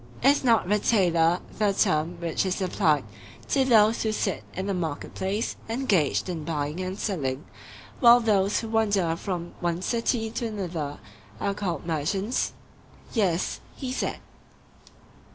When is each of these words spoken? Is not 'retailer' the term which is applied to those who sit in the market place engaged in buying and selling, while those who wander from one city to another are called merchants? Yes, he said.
Is 0.23 0.43
not 0.43 0.67
'retailer' 0.67 1.41
the 1.59 1.73
term 1.73 2.19
which 2.19 2.43
is 2.43 2.59
applied 2.59 3.03
to 3.49 3.63
those 3.63 4.01
who 4.01 4.11
sit 4.11 4.43
in 4.55 4.65
the 4.65 4.73
market 4.73 5.13
place 5.13 5.55
engaged 5.69 6.27
in 6.27 6.43
buying 6.43 6.79
and 6.79 6.97
selling, 6.97 7.45
while 7.99 8.19
those 8.19 8.61
who 8.61 8.69
wander 8.69 9.15
from 9.15 9.53
one 9.59 9.83
city 9.83 10.31
to 10.31 10.47
another 10.47 10.97
are 11.39 11.53
called 11.53 11.85
merchants? 11.85 12.53
Yes, 13.13 13.59
he 13.75 13.91
said. 13.91 14.17